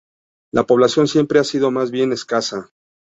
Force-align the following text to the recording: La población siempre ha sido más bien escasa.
La 0.51 0.63
población 0.63 1.07
siempre 1.07 1.37
ha 1.39 1.43
sido 1.43 1.69
más 1.69 1.91
bien 1.91 2.11
escasa. 2.11 2.71